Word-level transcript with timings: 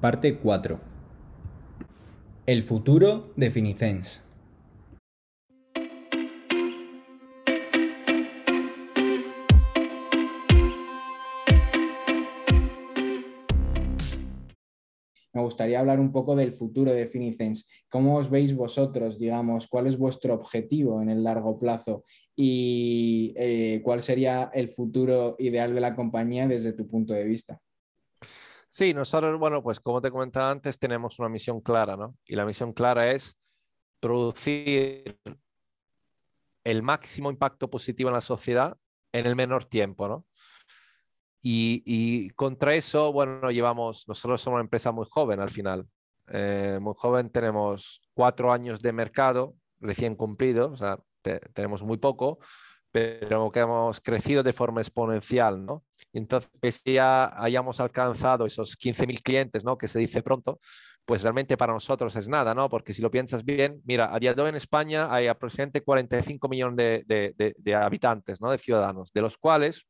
Parte 0.00 0.36
4. 0.36 0.78
El 2.44 2.62
futuro 2.64 3.32
de 3.34 3.50
Finicens. 3.50 4.22
Me 15.32 15.42
gustaría 15.42 15.80
hablar 15.80 15.98
un 15.98 16.12
poco 16.12 16.36
del 16.36 16.52
futuro 16.52 16.92
de 16.92 17.06
Finicens. 17.06 17.66
¿Cómo 17.88 18.16
os 18.16 18.28
veis 18.28 18.54
vosotros, 18.54 19.18
digamos? 19.18 19.66
¿Cuál 19.66 19.86
es 19.86 19.96
vuestro 19.96 20.34
objetivo 20.34 21.00
en 21.00 21.08
el 21.08 21.24
largo 21.24 21.58
plazo? 21.58 22.04
¿Y 22.36 23.32
eh, 23.34 23.80
cuál 23.82 24.02
sería 24.02 24.50
el 24.52 24.68
futuro 24.68 25.36
ideal 25.38 25.74
de 25.74 25.80
la 25.80 25.96
compañía 25.96 26.46
desde 26.46 26.74
tu 26.74 26.86
punto 26.86 27.14
de 27.14 27.24
vista? 27.24 27.62
Sí, 28.68 28.92
nosotros, 28.92 29.38
bueno, 29.38 29.62
pues 29.62 29.80
como 29.80 30.00
te 30.00 30.10
comentaba 30.10 30.50
antes, 30.50 30.78
tenemos 30.78 31.18
una 31.18 31.28
misión 31.28 31.60
clara, 31.60 31.96
¿no? 31.96 32.16
Y 32.24 32.36
la 32.36 32.44
misión 32.44 32.72
clara 32.72 33.10
es 33.10 33.36
producir 34.00 35.18
el 36.64 36.82
máximo 36.82 37.30
impacto 37.30 37.70
positivo 37.70 38.10
en 38.10 38.14
la 38.14 38.20
sociedad 38.20 38.76
en 39.12 39.26
el 39.26 39.36
menor 39.36 39.64
tiempo, 39.64 40.08
¿no? 40.08 40.26
Y, 41.48 42.30
contra 42.30 42.74
eso, 42.74 43.12
bueno, 43.12 43.52
llevamos, 43.52 44.08
nosotros 44.08 44.40
somos 44.40 44.56
una 44.56 44.64
empresa 44.64 44.90
muy 44.90 45.06
joven 45.08 45.38
al 45.38 45.48
final, 45.48 45.86
eh, 46.32 46.78
muy 46.80 46.94
joven, 46.96 47.30
tenemos 47.30 48.02
cuatro 48.14 48.52
años 48.52 48.82
de 48.82 48.92
mercado 48.92 49.54
recién 49.78 50.16
cumplidos, 50.16 50.72
o 50.72 50.76
sea, 50.76 50.98
tenemos 51.52 51.84
muy 51.84 51.98
poco, 51.98 52.40
pero 52.96 53.50
que 53.50 53.60
hemos 53.60 54.00
crecido 54.00 54.42
de 54.42 54.54
forma 54.54 54.80
exponencial, 54.80 55.66
¿no? 55.66 55.84
Entonces, 56.14 56.50
pese 56.58 56.94
ya 56.94 57.30
hayamos 57.42 57.78
alcanzado 57.78 58.46
esos 58.46 58.74
15.000 58.78 59.22
clientes, 59.22 59.64
¿no? 59.64 59.76
Que 59.76 59.86
se 59.86 59.98
dice 59.98 60.22
pronto, 60.22 60.58
pues 61.04 61.20
realmente 61.20 61.58
para 61.58 61.74
nosotros 61.74 62.16
es 62.16 62.26
nada, 62.26 62.54
¿no? 62.54 62.70
Porque 62.70 62.94
si 62.94 63.02
lo 63.02 63.10
piensas 63.10 63.44
bien, 63.44 63.82
mira, 63.84 64.14
a 64.14 64.18
día 64.18 64.32
de 64.32 64.40
hoy 64.40 64.48
en 64.48 64.56
España 64.56 65.12
hay 65.12 65.26
aproximadamente 65.26 65.82
45 65.82 66.48
millones 66.48 67.06
de, 67.06 67.54
de, 67.58 67.74
habitantes, 67.74 68.40
¿no? 68.40 68.50
De 68.50 68.56
ciudadanos, 68.56 69.12
de 69.12 69.20
los 69.20 69.36
cuales 69.36 69.86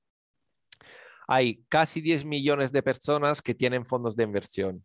hay 1.29 1.63
casi 1.69 2.01
10 2.01 2.25
millones 2.25 2.73
de 2.73 2.83
personas 2.83 3.41
que 3.41 3.55
tienen 3.55 3.87
fondos 3.87 4.17
de 4.17 4.25
inversión 4.25 4.85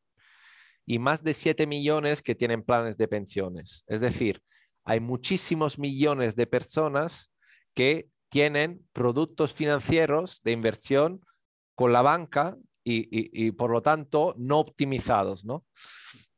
y 0.85 0.99
más 0.99 1.23
de 1.23 1.33
7 1.33 1.65
millones 1.65 2.21
que 2.21 2.35
tienen 2.35 2.61
planes 2.61 2.97
de 2.97 3.07
pensiones. 3.07 3.83
Es 3.87 3.99
decir, 3.99 4.43
hay 4.83 4.99
muchísimos 4.99 5.79
millones 5.79 6.35
de 6.35 6.45
personas 6.45 7.30
que 7.73 8.07
tienen 8.29 8.87
productos 8.93 9.53
financieros 9.53 10.41
de 10.43 10.51
inversión 10.51 11.21
con 11.75 11.93
la 11.93 12.01
banca 12.01 12.57
y, 12.83 13.51
por 13.51 13.69
lo 13.71 13.81
tanto 13.81 14.33
no 14.37 14.59
optimizados, 14.59 15.45
¿no? 15.45 15.65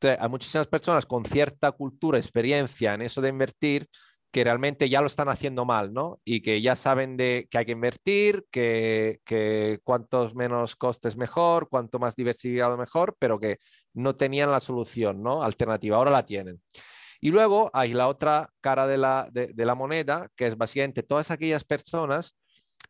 hay 0.01 0.29
muchísimas 0.29 0.67
personas 0.67 1.05
con 1.05 1.23
cierta 1.23 1.71
cultura, 1.71 2.17
experiencia 2.17 2.93
en 2.93 3.03
eso 3.03 3.21
de 3.21 3.29
invertir 3.29 3.87
que 4.33 4.43
realmente 4.43 4.89
ya 4.89 4.99
lo 4.99 5.07
están 5.07 5.29
haciendo 5.29 5.63
mal, 5.63 5.93
¿no? 5.93 6.19
Y 6.25 6.41
que 6.41 6.59
ya 6.59 6.75
saben 6.75 7.17
de 7.17 7.47
que 7.51 7.59
hay 7.59 7.65
que 7.65 7.73
invertir, 7.73 8.45
que, 8.49 9.19
que 9.23 9.79
cuantos 9.83 10.33
menos 10.33 10.75
costes 10.75 11.15
mejor, 11.15 11.69
cuanto 11.69 11.99
más 11.99 12.15
diversificado 12.15 12.75
mejor, 12.75 13.15
pero 13.19 13.39
que 13.39 13.59
no 13.93 14.15
tenían 14.15 14.51
la 14.51 14.59
solución, 14.59 15.21
¿no? 15.21 15.43
Alternativa, 15.43 15.97
ahora 15.97 16.09
la 16.09 16.25
tienen. 16.25 16.59
Y 17.23 17.31
luego 17.31 17.71
hay 17.71 17.93
la 17.93 18.09
otra 18.09 18.49
cara 18.59 18.85
de 18.85 18.97
la, 18.97 19.29
de, 19.31 19.53
la 19.65 19.75
moneda, 19.75 20.27
que 20.35 20.45
es 20.45 20.57
básicamente 20.57 21.03
todas 21.03 21.31
aquellas 21.31 21.63
personas 21.63 22.35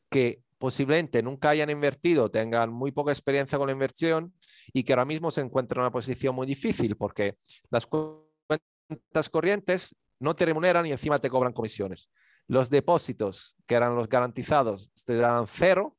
que 0.09 0.41
posiblemente 0.57 1.21
nunca 1.21 1.51
hayan 1.51 1.69
invertido, 1.69 2.31
tengan 2.31 2.73
muy 2.73 2.91
poca 2.91 3.11
experiencia 3.11 3.59
con 3.59 3.67
la 3.67 3.73
inversión 3.73 4.33
y 4.73 4.83
que 4.83 4.93
ahora 4.93 5.05
mismo 5.05 5.29
se 5.29 5.41
encuentran 5.41 5.77
en 5.77 5.83
una 5.83 5.91
posición 5.91 6.33
muy 6.33 6.47
difícil 6.47 6.97
porque 6.97 7.37
las 7.69 7.85
cuentas 7.85 9.29
corrientes 9.29 9.95
no 10.19 10.35
te 10.35 10.47
remuneran 10.47 10.87
y 10.87 10.93
encima 10.93 11.19
te 11.19 11.29
cobran 11.29 11.53
comisiones. 11.53 12.09
Los 12.47 12.71
depósitos, 12.71 13.55
que 13.67 13.75
eran 13.75 13.95
los 13.95 14.09
garantizados, 14.09 14.91
te 15.05 15.15
dan 15.15 15.45
cero 15.45 15.95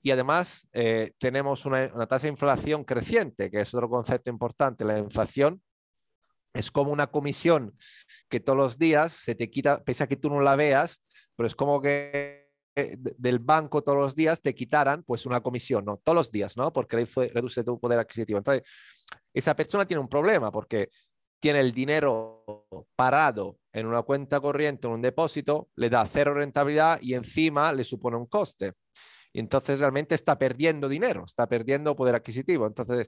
y 0.00 0.10
además 0.10 0.66
eh, 0.72 1.12
tenemos 1.18 1.66
una, 1.66 1.92
una, 1.94 2.06
tasa 2.06 2.28
de 2.28 2.32
inflación 2.32 2.82
creciente, 2.82 3.50
que 3.50 3.60
es 3.60 3.74
otro 3.74 3.90
concepto 3.90 4.30
importante. 4.30 4.86
La 4.86 4.98
inflación 4.98 5.60
es 6.58 6.72
como 6.72 6.90
una 6.90 7.06
comisión 7.06 7.76
que 8.28 8.40
todos 8.40 8.56
los 8.56 8.78
días 8.78 9.12
se 9.12 9.36
te 9.36 9.48
quita, 9.48 9.84
pese 9.84 10.02
a 10.02 10.08
que 10.08 10.16
tú 10.16 10.28
no 10.28 10.40
la 10.40 10.56
veas, 10.56 11.00
pero 11.36 11.46
es 11.46 11.54
como 11.54 11.80
que 11.80 12.50
eh, 12.74 12.96
del 12.98 13.38
banco 13.38 13.82
todos 13.82 13.96
los 13.96 14.16
días 14.16 14.42
te 14.42 14.56
quitaran 14.56 15.04
pues 15.04 15.24
una 15.24 15.40
comisión, 15.40 15.84
¿no? 15.84 15.98
Todos 16.02 16.16
los 16.16 16.32
días, 16.32 16.56
¿no? 16.56 16.72
Porque 16.72 17.06
reduce 17.32 17.62
tu 17.62 17.78
poder 17.78 18.00
adquisitivo. 18.00 18.38
Entonces, 18.38 18.68
esa 19.32 19.54
persona 19.54 19.86
tiene 19.86 20.00
un 20.00 20.08
problema 20.08 20.50
porque 20.50 20.90
tiene 21.38 21.60
el 21.60 21.70
dinero 21.70 22.44
parado 22.96 23.60
en 23.72 23.86
una 23.86 24.02
cuenta 24.02 24.40
corriente, 24.40 24.88
en 24.88 24.94
un 24.94 25.02
depósito, 25.02 25.68
le 25.76 25.88
da 25.88 26.04
cero 26.06 26.34
rentabilidad 26.34 26.98
y 27.00 27.14
encima 27.14 27.72
le 27.72 27.84
supone 27.84 28.16
un 28.16 28.26
coste. 28.26 28.72
Y 29.32 29.38
entonces 29.38 29.78
realmente 29.78 30.16
está 30.16 30.36
perdiendo 30.36 30.88
dinero, 30.88 31.22
está 31.24 31.46
perdiendo 31.46 31.94
poder 31.94 32.16
adquisitivo. 32.16 32.66
Entonces, 32.66 33.06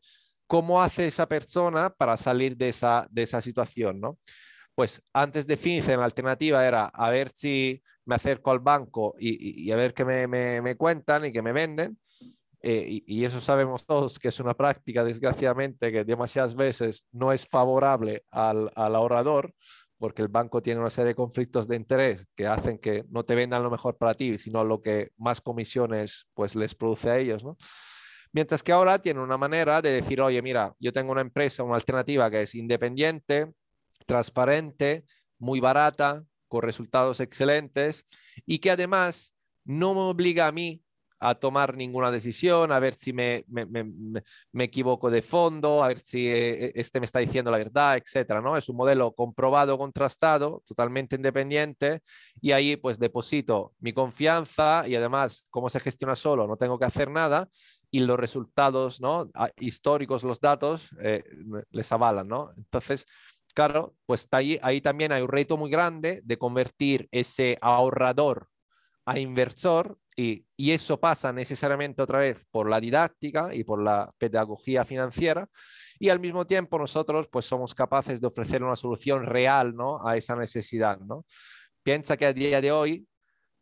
¿Cómo 0.50 0.83
hace 0.83 1.06
esa 1.06 1.28
persona 1.28 1.91
para 1.91 2.16
salir 2.16 2.56
de 2.56 2.71
esa, 2.71 3.06
de 3.09 3.22
esa 3.22 3.41
situación? 3.41 4.00
¿no? 4.00 4.19
Pues 4.75 5.00
antes 5.12 5.47
de 5.47 5.56
FinCEN 5.56 6.00
la 6.00 6.06
alternativa 6.06 6.66
era 6.66 6.87
a 6.87 7.09
ver 7.09 7.31
si 7.33 7.81
me 8.05 8.16
acerco 8.16 8.50
al 8.50 8.59
banco 8.59 9.15
y, 9.16 9.71
a 9.71 9.77
ver 9.77 9.94
qué 9.94 10.05
me, 10.05 10.27
me, 10.27 10.77
cuentan 10.77 11.27
y 11.27 11.31
que 11.31 11.41
me 11.41 11.53
venden. 11.53 11.97
Eh, 12.62 13.00
y, 13.06 13.25
eso 13.25 13.41
sabemos 13.41 13.87
todos 13.87 14.19
que 14.19 14.27
es 14.27 14.41
una 14.41 14.55
práctica, 14.55 15.05
desgraciadamente, 15.05 15.93
que 15.93 16.05
demasiadas 16.05 16.56
veces 16.56 17.05
no 17.12 17.31
es 17.31 17.47
favorable 17.47 18.25
al, 18.32 18.72
al, 18.75 18.97
ahorrador, 18.97 19.55
porque 19.99 20.22
el 20.22 20.28
banco 20.28 20.62
tiene 20.62 20.81
una 20.81 20.91
serie 20.91 21.11
de 21.11 21.15
conflictos 21.15 21.69
de 21.69 21.77
interés 21.77 22.27
que 22.34 22.49
hacen 22.49 22.77
que 22.78 23.05
no 23.09 23.25
te 23.25 23.37
vendan 23.37 23.62
lo 23.62 23.71
mejor 23.71 23.97
para 23.99 24.15
ti, 24.15 24.37
sino 24.37 24.65
lo 24.65 24.82
que 24.82 25.12
más 25.17 25.41
comisiones 25.41 26.27
pues 26.34 26.56
les 26.56 26.75
produce 26.75 27.09
a 27.09 27.19
ellos, 27.19 27.44
¿no? 27.44 27.56
Mientras 28.33 28.63
que 28.63 28.73
ahora 28.73 28.99
tiene 29.01 29.21
una 29.21 29.37
manera 29.37 29.83
de 29.83 29.91
decir, 29.91 30.21
oye, 30.21 30.41
mira, 30.43 30.75
yo 30.79 30.93
tengo 30.93 31.13
una 31.13 31.21
empresa, 31.21 31.63
una 31.63 31.77
alternativa 31.77 32.31
que 32.31 32.43
es 32.43 32.55
independiente, 32.55 33.53
transparente, 34.07 35.05
muy 35.39 35.61
barata, 35.61 36.25
con 36.49 36.63
resultados 36.63 37.21
excelentes 37.21 38.07
y 38.45 38.59
que 38.59 38.71
además 38.73 39.35
no 39.65 39.95
me 39.95 40.01
obliga 40.01 40.49
a 40.49 40.53
mí 40.53 40.83
a 41.23 41.35
tomar 41.35 41.77
ninguna 41.77 42.11
decisión, 42.11 42.73
a 42.73 42.79
ver 42.79 42.95
si 42.95 43.13
me, 43.13 43.45
me, 43.47 44.65
equivoco 44.65 45.11
de 45.11 45.21
fondo, 45.21 45.85
a 45.85 45.89
ver 45.89 46.01
si 46.01 46.27
eh, 46.27 46.65
eh, 46.65 46.73
este 46.77 46.99
me 46.99 47.05
está 47.05 47.19
diciendo 47.19 47.51
la 47.51 47.59
verdad, 47.59 47.99
etcétera, 47.99 48.41
¿no? 48.41 48.57
Es 48.57 48.71
un 48.71 48.77
modelo 48.77 49.12
comprobado, 49.15 49.77
contrastado, 49.77 50.62
totalmente 50.67 51.17
independiente 51.17 52.01
y 52.41 52.53
ahí 52.53 52.77
pues 52.77 52.99
deposito 52.99 53.75
mi 53.81 53.93
confianza 53.93 54.89
y 54.89 54.95
además, 54.95 55.45
como 55.51 55.69
se 55.69 55.79
gestiona 55.79 56.17
solo, 56.17 56.47
no 56.47 56.57
tengo 56.57 56.79
que 56.79 56.87
hacer 56.87 57.11
nada 57.11 57.49
y 57.91 58.01
los 58.01 58.19
resultados 58.19 59.01
¿no? 59.01 59.31
históricos, 59.59 60.23
los 60.23 60.41
datos, 60.41 60.89
eh, 61.01 61.25
les 61.71 61.91
avalan. 61.93 62.28
¿no? 62.28 62.53
Entonces, 62.56 63.06
claro, 63.55 63.95
pues 64.06 64.28
ahí, 64.31 64.59
ahí 64.62 64.81
también 64.81 65.12
hay 65.12 65.23
un 65.23 65.28
reto 65.28 65.56
muy 65.56 65.71
grande 65.71 66.21
de 66.25 66.39
convertir 66.39 67.09
ese 67.11 67.59
ahorrador 67.61 68.49
a 69.06 69.19
inversor 69.19 69.99
y, 70.15 70.45
y, 70.56 70.73
eso 70.73 71.00
pasa 71.00 71.33
necesariamente 71.33 72.03
otra 72.03 72.19
vez 72.19 72.45
por 72.50 72.69
la 72.69 72.79
didáctica 72.79 73.55
y 73.55 73.65
por 73.65 73.83
la 73.83 74.12
pedagogía 74.19 74.84
financiera 74.84 75.49
y 75.99 76.11
al 76.11 76.21
mismo 76.21 76.47
tiempo 76.47 76.79
nosotros 76.79 77.27
pues 77.29 77.47
somos 77.47 77.75
capaces 77.75 78.21
de 78.21 78.27
ofrecer 78.27 78.62
una 78.62 78.77
solución 78.77 79.25
real 79.25 79.75
¿no? 79.75 80.06
a 80.06 80.17
esa 80.17 80.37
necesidad. 80.37 80.99
¿no? 81.00 81.25
Piensa 81.83 82.17
que 82.17 82.27
a 82.27 82.33
día 82.33 82.61
de 82.61 82.71
hoy 82.71 83.06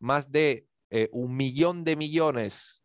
más 0.01 0.31
de 0.31 0.67
eh, 0.91 1.09
un 1.13 1.37
millón 1.37 1.85
de 1.85 1.97
millones 1.97 2.85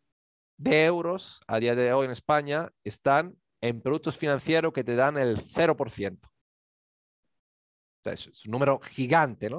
de 0.64 0.86
euros 0.86 1.40
a 1.46 1.60
día 1.60 1.74
de 1.74 1.92
hoy 1.92 2.06
en 2.06 2.10
España 2.10 2.70
están 2.82 3.36
en 3.60 3.82
productos 3.82 4.16
financieros 4.16 4.72
que 4.72 4.82
te 4.82 4.96
dan 4.96 5.18
el 5.18 5.36
0%. 5.36 6.18
es 8.04 8.46
un 8.46 8.50
número 8.50 8.80
gigante, 8.80 9.50
¿no? 9.50 9.58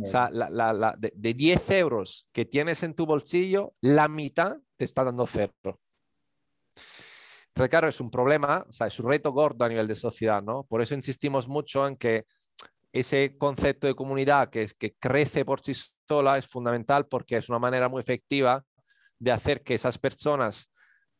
O 0.00 0.06
sea, 0.06 0.30
la, 0.30 0.94
de, 0.96 1.34
10 1.34 1.70
euros 1.72 2.28
que 2.32 2.44
tienes 2.44 2.82
en 2.84 2.94
tu 2.94 3.04
bolsillo, 3.04 3.74
la 3.80 4.08
mitad 4.08 4.56
te 4.76 4.84
está 4.84 5.04
dando 5.04 5.26
cero. 5.26 5.52
Entonces, 7.48 7.70
claro, 7.70 7.88
es 7.88 8.00
un 8.00 8.10
problema, 8.10 8.64
o 8.68 8.72
sea, 8.72 8.88
es 8.88 8.98
un 8.98 9.08
reto 9.08 9.32
gordo 9.32 9.64
a 9.64 9.68
nivel 9.68 9.86
de 9.86 9.94
sociedad, 9.94 10.42
¿no? 10.42 10.64
Por 10.64 10.82
eso 10.82 10.94
insistimos 10.94 11.46
mucho 11.46 11.86
en 11.86 11.96
que 11.96 12.26
ese 12.92 13.36
concepto 13.38 13.86
de 13.86 13.94
comunidad 13.94 14.50
que, 14.50 14.62
es, 14.62 14.74
que 14.74 14.94
crece 14.94 15.44
por 15.44 15.60
sí 15.60 15.72
sola 16.08 16.38
es 16.38 16.46
fundamental 16.46 17.06
porque 17.06 17.36
es 17.36 17.48
una 17.48 17.58
manera 17.60 17.88
muy 17.88 18.00
efectiva 18.00 18.64
de 19.24 19.32
hacer 19.32 19.62
que 19.62 19.74
esas 19.74 19.98
personas, 19.98 20.70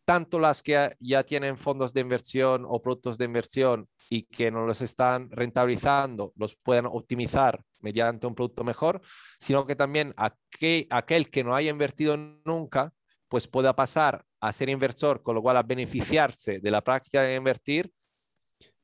tanto 0.05 0.39
las 0.39 0.63
que 0.63 0.95
ya 1.01 1.23
tienen 1.23 1.57
fondos 1.57 1.95
de 1.95 2.03
inversión 2.03 2.65
o 2.69 2.83
productos 2.83 3.17
de 3.17 3.25
inversión 3.25 3.89
y 4.11 4.25
que 4.25 4.51
no 4.51 4.67
los 4.67 4.83
están 4.83 5.31
rentabilizando, 5.31 6.33
los 6.37 6.55
puedan 6.55 6.85
optimizar 6.87 7.63
mediante 7.81 8.27
un 8.27 8.35
producto 8.35 8.63
mejor, 8.63 9.01
sino 9.39 9.67
que 9.67 9.75
también 9.75 10.15
aquel, 10.17 11.31
que 11.31 11.43
no 11.45 11.55
haya 11.55 11.71
invertido 11.71 12.17
nunca, 12.45 12.93
pues 13.29 13.49
pueda 13.49 13.75
pasar 13.75 14.23
a 14.41 14.53
ser 14.53 14.69
inversor, 14.69 15.23
con 15.23 15.35
lo 15.35 15.43
cual 15.43 15.57
a 15.57 15.63
beneficiarse 15.63 16.61
de 16.61 16.71
la 16.71 16.83
práctica 16.83 17.23
de 17.23 17.37
invertir 17.37 17.91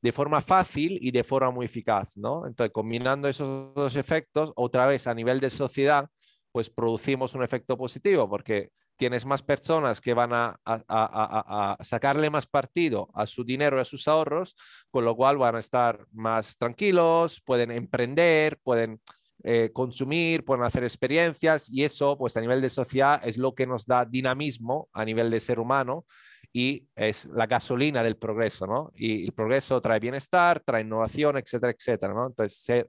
de 0.01 0.11
forma 0.11 0.41
fácil 0.41 0.97
y 0.99 1.11
de 1.11 1.23
forma 1.23 1.51
muy 1.51 1.67
eficaz, 1.67 2.17
¿no? 2.17 2.47
Entonces, 2.47 2.73
combinando 2.73 3.27
esos 3.27 3.71
dos 3.75 3.95
efectos, 3.95 4.51
otra 4.55 4.87
vez 4.87 5.05
a 5.05 5.13
nivel 5.13 5.39
de 5.39 5.51
sociedad, 5.51 6.09
pues 6.51 6.71
producimos 6.71 7.35
un 7.35 7.43
efecto 7.43 7.77
positivo, 7.77 8.27
porque 8.27 8.71
tienes 9.01 9.25
más 9.25 9.41
personas 9.41 9.99
que 9.99 10.13
van 10.13 10.29
a, 10.31 11.75
sacarle 11.79 12.29
más 12.29 12.45
partido 12.45 13.09
a 13.15 13.25
su 13.25 13.43
dinero 13.43 13.77
y 13.77 13.79
a 13.79 13.83
sus 13.83 14.07
ahorros, 14.07 14.55
con 14.91 15.05
lo 15.05 15.15
cual 15.15 15.39
van 15.39 15.55
a 15.55 15.59
estar 15.59 16.05
más 16.11 16.55
tranquilos, 16.55 17.41
pueden 17.43 17.71
emprender, 17.71 18.59
pueden 18.61 19.01
eh, 19.43 19.71
consumir, 19.73 20.45
pueden 20.45 20.63
hacer 20.63 20.83
experiencias 20.83 21.67
y 21.67 21.83
eso, 21.83 22.15
pues 22.15 22.37
a 22.37 22.41
nivel 22.41 22.61
de 22.61 22.69
sociedad, 22.69 23.19
es 23.23 23.39
lo 23.39 23.55
que 23.55 23.65
nos 23.65 23.87
da 23.87 24.05
dinamismo 24.05 24.87
a 24.93 25.03
nivel 25.03 25.31
de 25.31 25.39
ser 25.39 25.59
humano 25.59 26.05
y 26.53 26.85
es 26.95 27.25
la 27.25 27.47
gasolina 27.47 28.03
del 28.03 28.17
progreso, 28.17 28.67
¿no? 28.67 28.91
Y 28.93 29.25
el 29.25 29.33
progreso 29.33 29.81
trae 29.81 29.99
bienestar, 29.99 30.59
trae 30.59 30.83
innovación, 30.83 31.37
etcétera, 31.37 31.73
etcétera, 31.75 32.13
¿no? 32.13 32.27
Entonces 32.27 32.55
se 32.55 32.85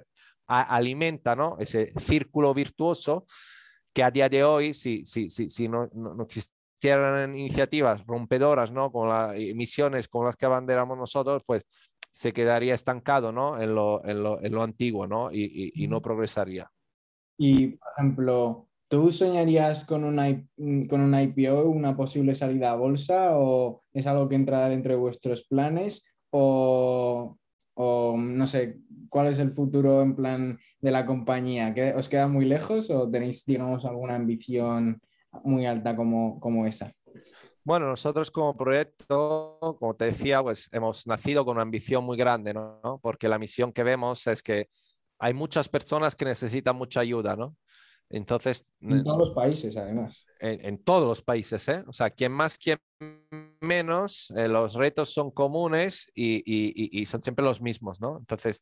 alimenta, 0.46 1.34
¿no? 1.34 1.56
Ese 1.58 1.90
círculo 1.98 2.52
virtuoso 2.52 3.24
que 3.92 4.02
a 4.02 4.10
día 4.10 4.28
de 4.28 4.44
hoy, 4.44 4.74
si, 4.74 5.04
si, 5.06 5.30
si, 5.30 5.50
si 5.50 5.68
no, 5.68 5.88
no, 5.92 6.22
existieran 6.22 7.36
iniciativas 7.36 8.04
rompedoras, 8.06 8.70
¿no? 8.70 8.90
Con 8.90 9.08
las 9.08 9.36
emisiones 9.36 10.08
con 10.08 10.26
las 10.26 10.36
que 10.36 10.46
abanderamos 10.46 10.98
nosotros, 10.98 11.42
pues 11.46 11.62
se 12.10 12.32
quedaría 12.32 12.74
estancado, 12.74 13.32
¿no? 13.32 13.60
En 13.60 13.74
lo, 13.74 14.04
en 14.04 14.22
lo, 14.22 14.42
en 14.42 14.52
lo 14.52 14.62
antiguo, 14.62 15.06
¿no? 15.06 15.30
Y, 15.32 15.72
y, 15.74 15.84
y 15.84 15.88
no 15.88 16.02
progresaría. 16.02 16.70
Y, 17.38 17.68
por 17.68 17.88
ejemplo, 17.96 18.68
¿Tú 18.92 19.10
soñarías 19.10 19.86
con 19.86 20.04
una, 20.04 20.26
con 20.86 21.00
una 21.00 21.22
IPO, 21.22 21.64
una 21.70 21.96
posible 21.96 22.34
salida 22.34 22.72
a 22.72 22.76
bolsa 22.76 23.38
o 23.38 23.80
es 23.94 24.06
algo 24.06 24.28
que 24.28 24.34
entrará 24.34 24.68
dentro 24.68 24.92
de 24.92 24.98
vuestros 24.98 25.44
planes 25.44 26.14
o, 26.30 27.38
o, 27.74 28.16
no 28.16 28.46
sé, 28.46 28.78
cuál 29.08 29.28
es 29.28 29.38
el 29.38 29.52
futuro 29.52 30.02
en 30.02 30.14
plan 30.14 30.58
de 30.80 30.90
la 30.90 31.06
compañía? 31.06 31.74
¿Os 31.96 32.08
queda 32.08 32.28
muy 32.28 32.44
lejos 32.44 32.90
o 32.90 33.10
tenéis, 33.10 33.44
digamos, 33.44 33.84
alguna 33.84 34.16
ambición 34.16 35.00
muy 35.44 35.66
alta 35.66 35.96
como, 35.96 36.38
como 36.40 36.66
esa? 36.66 36.92
Bueno, 37.64 37.86
nosotros 37.86 38.30
como 38.30 38.56
proyecto, 38.56 39.58
como 39.78 39.94
te 39.94 40.06
decía, 40.06 40.42
pues 40.42 40.68
hemos 40.72 41.06
nacido 41.06 41.44
con 41.44 41.56
una 41.56 41.62
ambición 41.62 42.04
muy 42.04 42.16
grande, 42.16 42.52
¿no? 42.52 42.98
Porque 43.00 43.28
la 43.28 43.38
misión 43.38 43.72
que 43.72 43.84
vemos 43.84 44.26
es 44.26 44.42
que 44.42 44.68
hay 45.18 45.32
muchas 45.32 45.68
personas 45.68 46.16
que 46.16 46.24
necesitan 46.24 46.74
mucha 46.74 47.00
ayuda, 47.00 47.36
¿no? 47.36 47.56
Entonces. 48.10 48.66
En 48.80 49.04
todos 49.04 49.18
los 49.18 49.30
países, 49.30 49.76
además. 49.76 50.26
En, 50.40 50.82
todos 50.82 51.06
los 51.06 51.22
países, 51.22 51.68
¿eh? 51.68 51.84
O 51.86 51.92
sea, 51.92 52.10
quien 52.10 52.32
más, 52.32 52.58
quien 52.58 52.78
menos, 53.62 54.32
eh, 54.36 54.48
los 54.48 54.74
retos 54.74 55.12
son 55.12 55.30
comunes 55.30 56.10
y, 56.14 57.04
son 57.06 57.22
siempre 57.22 57.44
los 57.44 57.60
mismos, 57.60 58.00
¿no? 58.00 58.18
Entonces, 58.18 58.60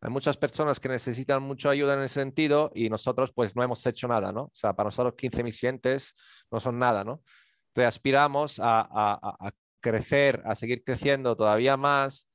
hay 0.00 0.10
muchas 0.10 0.36
personas 0.36 0.80
que 0.80 0.88
necesitan 0.88 1.42
mucha 1.42 1.70
ayuda 1.70 1.94
en 1.94 2.02
ese 2.02 2.20
sentido 2.20 2.70
y 2.74 2.88
nosotros, 2.90 3.32
pues, 3.34 3.56
no 3.56 3.62
hemos 3.62 3.84
hecho 3.86 4.08
nada, 4.08 4.32
¿no? 4.32 4.44
O 4.44 4.52
sea, 4.54 4.74
para 4.74 4.88
nosotros 4.88 5.14
15.000 5.14 5.58
clientes 5.58 6.14
no 6.50 6.60
son 6.60 6.78
nada, 6.78 7.04
¿no? 7.04 7.22
Entonces, 7.68 7.88
aspiramos 7.88 8.60
a, 8.60 8.86
a 8.90 9.52
crecer, 9.80 10.42
a 10.44 10.54
seguir 10.54 10.84
creciendo 10.84 11.36
todavía 11.36 11.76
más 11.76 12.30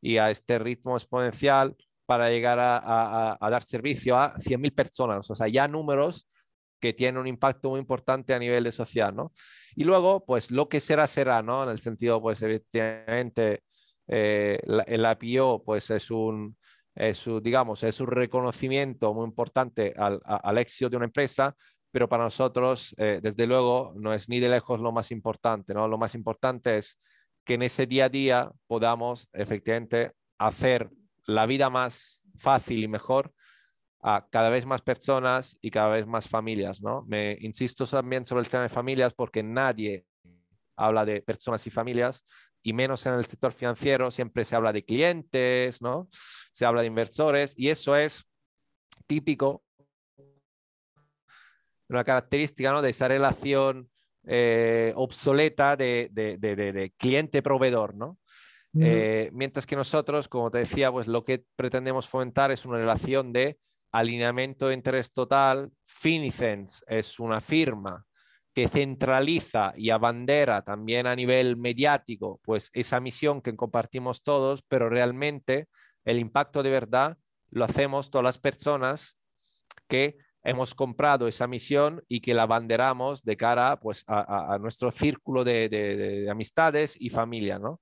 y 0.00 0.18
a 0.18 0.30
este 0.30 0.58
ritmo 0.58 0.96
exponencial 0.96 1.76
para 2.06 2.30
llegar 2.30 2.58
a, 2.60 3.38
dar 3.40 3.62
servicio 3.62 4.16
a 4.16 4.34
100.000 4.34 4.74
personas, 4.74 5.30
o 5.30 5.34
sea, 5.34 5.48
ya 5.48 5.68
números 5.68 6.26
que 6.82 6.92
tienen 6.92 7.20
un 7.20 7.28
impacto 7.28 7.70
muy 7.70 7.78
importante 7.78 8.34
a 8.34 8.40
nivel 8.40 8.64
de 8.64 8.72
social, 8.72 9.14
¿no? 9.14 9.32
Y 9.76 9.84
luego, 9.84 10.24
pues 10.26 10.50
lo 10.50 10.68
que 10.68 10.80
será, 10.80 11.06
será, 11.06 11.40
¿no? 11.40 11.62
En 11.62 11.70
el 11.70 11.78
sentido, 11.78 12.20
pues 12.20 12.42
evidentemente, 12.42 13.62
eh, 14.08 14.58
el 14.88 15.04
APO, 15.06 15.62
pues 15.64 15.90
es 15.90 16.10
un, 16.10 16.56
es 16.96 17.24
digamos, 17.40 17.84
es 17.84 18.00
un 18.00 18.08
reconocimiento 18.08 19.14
muy 19.14 19.26
importante 19.26 19.94
al, 19.96 20.20
al, 20.24 20.58
éxito 20.58 20.90
de 20.90 20.96
una 20.96 21.06
empresa, 21.06 21.54
pero 21.92 22.08
para 22.08 22.24
nosotros, 22.24 22.96
eh, 22.98 23.20
desde 23.22 23.46
luego, 23.46 23.94
no 23.96 24.12
es 24.12 24.28
ni 24.28 24.40
de 24.40 24.48
lejos 24.48 24.80
lo 24.80 24.90
más 24.90 25.12
importante, 25.12 25.74
¿no? 25.74 25.86
Lo 25.86 25.98
más 25.98 26.16
importante 26.16 26.78
es 26.78 26.98
que 27.44 27.54
en 27.54 27.62
ese 27.62 27.86
día 27.86 28.06
a 28.06 28.08
día 28.08 28.50
podamos 28.66 29.28
efectivamente 29.32 30.10
hacer 30.36 30.90
la 31.26 31.46
vida 31.46 31.70
más 31.70 32.24
fácil 32.36 32.82
y 32.82 32.88
mejor 32.88 33.32
a 34.02 34.26
cada 34.28 34.50
vez 34.50 34.66
más 34.66 34.82
personas 34.82 35.56
y 35.60 35.70
cada 35.70 35.88
vez 35.88 36.06
más 36.06 36.28
familias, 36.28 36.82
¿no? 36.82 37.04
Me 37.06 37.36
insisto 37.40 37.86
también 37.86 38.26
sobre 38.26 38.42
el 38.42 38.48
tema 38.48 38.64
de 38.64 38.68
familias 38.68 39.14
porque 39.14 39.42
nadie 39.42 40.04
habla 40.76 41.04
de 41.04 41.22
personas 41.22 41.64
y 41.66 41.70
familias 41.70 42.24
y 42.62 42.72
menos 42.72 43.06
en 43.06 43.14
el 43.14 43.24
sector 43.26 43.52
financiero, 43.52 44.10
siempre 44.10 44.44
se 44.44 44.56
habla 44.56 44.72
de 44.72 44.84
clientes, 44.84 45.80
¿no? 45.80 46.08
Se 46.10 46.64
habla 46.64 46.82
de 46.82 46.88
inversores 46.88 47.54
y 47.56 47.70
eso 47.70 47.96
es 47.96 48.24
típico, 49.06 49.62
una 51.88 52.04
característica, 52.04 52.72
¿no? 52.72 52.82
De 52.82 52.90
esa 52.90 53.06
relación 53.06 53.88
eh, 54.24 54.92
obsoleta 54.96 55.76
de, 55.76 56.08
de, 56.12 56.38
de, 56.38 56.56
de 56.56 56.90
cliente-proveedor, 56.96 57.94
¿no? 57.94 58.18
Eh, 58.80 59.28
mientras 59.34 59.66
que 59.66 59.76
nosotros, 59.76 60.28
como 60.28 60.50
te 60.50 60.58
decía, 60.58 60.90
pues 60.90 61.06
lo 61.06 61.24
que 61.24 61.44
pretendemos 61.56 62.08
fomentar 62.08 62.50
es 62.50 62.64
una 62.64 62.78
relación 62.78 63.30
de 63.30 63.58
alineamiento 63.92 64.68
de 64.68 64.74
interés 64.74 65.12
total. 65.12 65.70
Finicens 65.86 66.84
es 66.88 67.20
una 67.20 67.40
firma 67.40 68.04
que 68.54 68.68
centraliza 68.68 69.72
y 69.76 69.90
abandera 69.90 70.62
también 70.62 71.06
a 71.06 71.16
nivel 71.16 71.56
mediático, 71.56 72.40
pues 72.42 72.70
esa 72.74 73.00
misión 73.00 73.40
que 73.40 73.56
compartimos 73.56 74.22
todos, 74.22 74.62
pero 74.68 74.90
realmente 74.90 75.68
el 76.04 76.18
impacto 76.18 76.62
de 76.62 76.70
verdad 76.70 77.16
lo 77.50 77.64
hacemos 77.64 78.10
todas 78.10 78.24
las 78.24 78.38
personas 78.38 79.16
que 79.88 80.16
hemos 80.44 80.74
comprado 80.74 81.28
esa 81.28 81.46
misión 81.46 82.02
y 82.08 82.20
que 82.20 82.34
la 82.34 82.42
abanderamos 82.42 83.22
de 83.22 83.36
cara 83.36 83.78
pues, 83.78 84.04
a, 84.06 84.58
nuestro 84.60 84.90
círculo 84.90 85.44
de, 85.44 85.68
de, 85.68 86.28
amistades 86.28 86.96
y 87.00 87.10
familia, 87.10 87.58
¿no? 87.58 87.78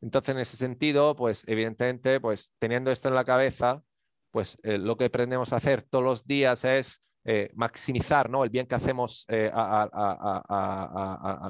Entonces, 0.00 0.34
en 0.34 0.40
ese 0.40 0.56
sentido, 0.56 1.16
pues 1.16 1.44
evidentemente, 1.48 2.20
pues 2.20 2.54
teniendo 2.58 2.90
esto 2.90 3.08
en 3.08 3.14
la 3.14 3.24
cabeza, 3.24 3.82
pues 4.30 4.58
eh, 4.62 4.78
lo 4.78 4.96
que 4.96 5.06
aprendemos 5.06 5.52
a 5.52 5.56
hacer 5.56 5.82
todos 5.82 6.04
los 6.04 6.26
días 6.26 6.64
es 6.64 7.02
eh, 7.24 7.50
maximizar 7.54 8.30
¿no? 8.30 8.44
el 8.44 8.50
bien 8.50 8.66
que 8.66 8.74
hacemos 8.74 9.26
eh, 9.28 9.50
a, 9.52 10.38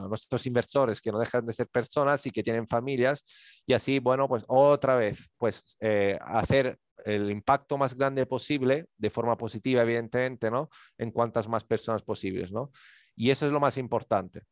nuestros 0.09 0.47
inversores 0.47 1.01
que 1.01 1.13
no 1.13 1.19
dejan 1.19 1.47
de 1.47 1.53
ser 1.53 1.69
personas 1.69 2.27
y 2.27 2.31
que 2.31 2.43
tienen 2.43 2.67
familias 2.67 3.25
y 3.67 3.75
así, 3.75 3.99
bueno, 3.99 4.27
pues 4.29 4.45
otra 4.49 4.97
vez, 4.97 5.29
pues 5.37 5.77
hacer 6.21 6.79
el 7.05 7.31
impacto 7.31 7.79
más 7.79 7.95
grande 7.95 8.27
posible 8.27 8.87
de 8.97 9.11
forma 9.11 9.37
positiva, 9.37 9.83
evidentemente, 9.83 10.51
¿no? 10.51 10.69
En 10.97 11.13
cuantas 11.13 11.47
más 11.47 11.63
personas 11.65 12.03
posibles, 12.03 12.51
¿no? 12.51 12.73
Y 13.15 13.31
eso 13.31 13.47
es 13.47 13.53
lo 13.53 13.61
más 13.61 13.77
importante. 13.77 14.43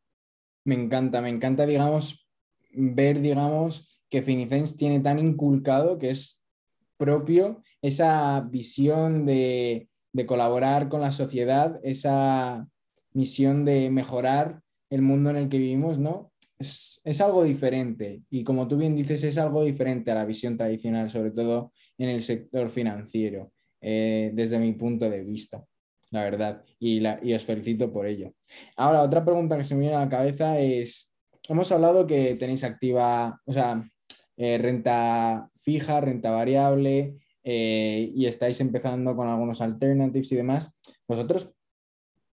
Me 0.65 0.75
encanta, 0.75 1.21
me 1.21 1.31
encanta, 1.31 1.67
digamos, 1.67 2.29
ver, 2.73 3.21
digamos, 3.21 4.01
que 4.09 4.23
Finicens 4.23 4.77
tiene 4.77 5.01
tan 5.01 5.19
inculcado 5.19 5.99
que 5.99 6.11
es 6.11 6.43
propio 6.97 7.63
esa 7.83 8.41
visión 8.41 9.27
de, 9.27 9.89
colaborar 10.27 10.89
con 10.89 11.03
la 11.03 11.13
sociedad, 11.13 11.79
esa 11.83 12.67
misión 13.13 13.67
de 13.67 13.91
mejorar 13.91 14.63
el 14.89 15.03
mundo 15.03 15.31
en 15.31 15.37
el 15.37 15.49
que 15.49 15.59
vivimos, 15.59 15.99
¿no? 15.99 16.33
Es, 16.59 17.03
algo 17.21 17.45
diferente 17.45 18.23
y 18.31 18.43
como 18.43 18.67
tú 18.67 18.79
bien 18.79 18.95
dices, 18.97 19.23
es 19.25 19.37
algo 19.37 19.63
diferente 19.63 20.11
a 20.11 20.15
la 20.15 20.25
visión 20.25 20.57
tradicional, 20.57 21.11
sobre 21.11 21.33
todo 21.33 21.73
en 21.99 22.09
el 22.09 22.23
sector 22.23 22.71
financiero, 22.71 23.53
eh, 23.81 24.31
desde 24.33 24.59
mi 24.59 24.73
punto 24.73 25.09
de 25.11 25.23
vista, 25.23 25.63
la 26.11 26.25
verdad, 26.25 26.65
y, 26.79 27.01
la, 27.01 27.21
y 27.23 27.35
os 27.35 27.45
felicito 27.45 27.93
por 27.93 28.07
ello. 28.07 28.33
Ahora, 28.77 29.03
otra 29.03 29.23
pregunta 29.23 29.59
que 29.59 29.65
se 29.65 29.75
me 29.75 29.83
viene 29.83 29.97
a 29.97 30.01
la 30.01 30.09
cabeza 30.09 30.59
es, 30.59 31.13
hemos 31.49 31.71
hablado 31.73 32.07
que 32.07 32.37
tenéis 32.37 32.65
activa, 32.65 33.39
o 33.45 33.53
sea, 33.53 33.85
eh, 34.37 34.59
renta 34.59 35.51
fija, 35.57 36.01
renta 36.01 36.31
variable, 36.31 37.17
eh, 37.43 38.11
y 38.15 38.27
estáis 38.27 38.61
empezando 38.61 39.15
con 39.17 39.29
algunos 39.29 39.61
alternatives 39.61 40.33
y 40.33 40.37
demás. 40.37 40.77
Vosotros, 41.07 41.53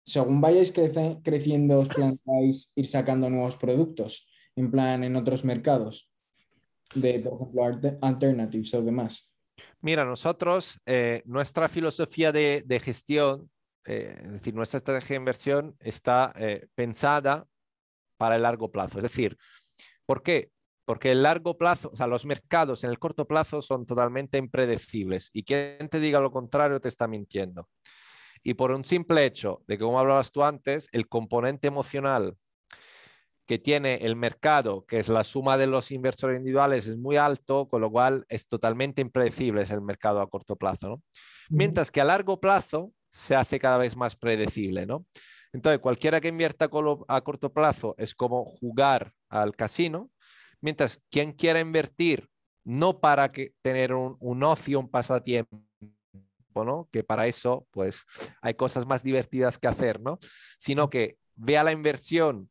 según 0.04 0.40
vayáis 0.40 0.72
creciendo, 0.72 1.80
os 1.80 1.88
planteáis 1.88 2.72
ir 2.76 2.86
sacando 2.86 3.28
nuevos 3.28 3.56
productos, 3.56 4.28
en 4.56 4.70
plan 4.70 5.04
en 5.04 5.16
otros 5.16 5.44
mercados, 5.44 6.10
de, 6.94 7.20
por 7.20 7.34
ejemplo, 7.34 7.98
alternatives 8.02 8.74
o 8.74 8.82
demás. 8.82 9.30
Mira, 9.80 10.04
nosotros, 10.04 10.80
eh, 10.86 11.22
nuestra 11.26 11.68
filosofía 11.68 12.32
de, 12.32 12.62
de 12.64 12.80
gestión, 12.80 13.50
es 13.84 14.32
decir, 14.32 14.54
nuestra 14.54 14.78
estrategia 14.78 15.14
de 15.14 15.20
inversión 15.20 15.76
está 15.80 16.34
pensada 16.74 17.46
para 18.18 18.36
el 18.36 18.42
largo 18.42 18.70
plazo. 18.70 18.98
Es 18.98 19.02
decir, 19.02 19.36
¿por 20.04 20.22
qué? 20.22 20.50
Porque 20.90 21.12
el 21.12 21.22
largo 21.22 21.56
plazo, 21.56 21.90
o 21.92 21.96
sea, 21.96 22.08
los 22.08 22.26
mercados 22.26 22.82
en 22.82 22.90
el 22.90 22.98
corto 22.98 23.24
plazo 23.24 23.62
son 23.62 23.86
totalmente 23.86 24.38
impredecibles 24.38 25.30
y 25.32 25.44
quien 25.44 25.88
te 25.88 26.00
diga 26.00 26.18
lo 26.18 26.32
contrario 26.32 26.80
te 26.80 26.88
está 26.88 27.06
mintiendo. 27.06 27.68
Y 28.42 28.54
por 28.54 28.72
un 28.72 28.84
simple 28.84 29.24
hecho 29.24 29.62
de 29.68 29.78
que, 29.78 29.84
como 29.84 30.00
hablabas 30.00 30.32
tú 30.32 30.42
antes, 30.42 30.88
el 30.90 31.06
componente 31.06 31.68
emocional 31.68 32.36
que 33.46 33.60
tiene 33.60 33.98
el 33.98 34.16
mercado, 34.16 34.84
que 34.84 34.98
es 34.98 35.08
la 35.08 35.22
suma 35.22 35.56
de 35.56 35.68
los 35.68 35.92
inversores 35.92 36.38
individuales, 36.38 36.88
es 36.88 36.96
muy 36.96 37.16
alto, 37.16 37.68
con 37.68 37.82
lo 37.82 37.90
cual 37.92 38.26
es 38.28 38.48
totalmente 38.48 39.00
impredecible 39.00 39.62
el 39.62 39.82
mercado 39.82 40.20
a 40.20 40.28
corto 40.28 40.56
plazo. 40.56 41.00
Mientras 41.50 41.92
que 41.92 42.00
a 42.00 42.04
largo 42.04 42.40
plazo 42.40 42.92
se 43.12 43.36
hace 43.36 43.60
cada 43.60 43.78
vez 43.78 43.96
más 43.96 44.16
predecible. 44.16 44.86
¿no? 44.86 45.06
Entonces, 45.52 45.78
cualquiera 45.78 46.20
que 46.20 46.26
invierta 46.26 46.68
a 47.06 47.20
corto 47.20 47.52
plazo 47.52 47.94
es 47.96 48.12
como 48.12 48.44
jugar 48.44 49.12
al 49.28 49.54
casino, 49.54 50.10
mientras 50.60 51.00
quien 51.10 51.32
quiera 51.32 51.60
invertir 51.60 52.28
no 52.64 53.00
para 53.00 53.32
que 53.32 53.54
tener 53.62 53.94
un, 53.94 54.44
ocio, 54.44 54.80
un 54.80 54.90
pasatiempo, 54.90 55.58
¿no? 56.54 56.88
Que 56.92 57.02
para 57.02 57.26
eso, 57.26 57.66
pues, 57.70 58.04
hay 58.42 58.54
cosas 58.54 58.86
más 58.86 59.02
divertidas 59.02 59.58
que 59.58 59.68
hacer, 59.68 60.00
¿no? 60.00 60.18
Sino 60.58 60.90
que 60.90 61.16
vea 61.34 61.64
la 61.64 61.72
inversión 61.72 62.50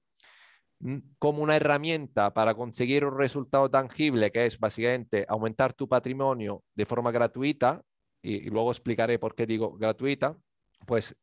como 1.19 1.43
una 1.43 1.57
herramienta 1.57 2.33
para 2.33 2.55
conseguir 2.55 3.05
un 3.05 3.17
resultado 3.17 3.69
tangible, 3.69 4.31
que 4.31 4.45
es 4.45 4.57
básicamente 4.57 5.25
aumentar 5.27 5.73
tu 5.73 5.87
patrimonio 5.87 6.63
de 6.73 6.85
forma 6.85 7.11
gratuita, 7.11 7.81
y, 8.21 8.49
luego 8.49 8.71
explicaré 8.71 9.19
por 9.19 9.35
qué 9.35 9.45
digo 9.45 9.77
gratuita, 9.77 10.37
pues 10.85 11.15